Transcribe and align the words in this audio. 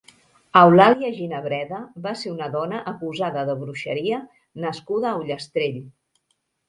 Eulàlia 0.59 1.11
Ginebreda 1.17 1.81
va 2.07 2.13
ser 2.21 2.33
una 2.37 2.47
dona 2.57 2.79
acusada 2.93 3.43
de 3.51 3.59
bruixeria 3.65 4.23
nascuda 4.67 5.09
a 5.13 5.17
Ullastrell. 5.23 5.83